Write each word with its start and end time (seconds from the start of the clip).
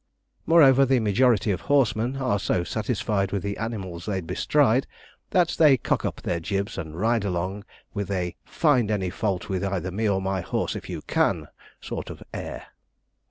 Moreover, 0.47 0.83
the 0.83 0.99
majority 0.99 1.51
of 1.51 1.61
horsemen 1.61 2.17
are 2.17 2.39
so 2.39 2.63
satisfied 2.63 3.31
with 3.31 3.43
the 3.43 3.55
animals 3.57 4.07
they 4.07 4.19
bestride, 4.19 4.87
that 5.29 5.49
they 5.59 5.77
cock 5.77 6.05
up 6.05 6.21
their 6.21 6.39
jibs 6.39 6.75
and 6.79 6.99
ride 6.99 7.23
along 7.23 7.65
with 7.93 8.09
a 8.09 8.35
'find 8.43 8.89
any 8.89 9.11
fault 9.11 9.47
with 9.47 9.63
either 9.63 9.91
me 9.91 10.09
or 10.09 10.19
my 10.19 10.41
horse, 10.41 10.75
if 10.75 10.89
you 10.89 11.03
can' 11.03 11.49
sort 11.81 12.09
of 12.09 12.23
air. 12.33 12.69